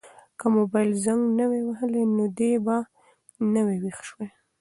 که 0.39 0.45
موبایل 0.57 0.91
زنګ 1.05 1.21
نه 1.37 1.45
وای 1.49 1.63
وهلی 1.65 2.03
نو 2.17 2.25
دی 2.37 2.51
به 2.65 2.77
نه 3.53 3.61
وای 3.65 3.77
ویښ 3.81 3.99
شوی. 4.09 4.29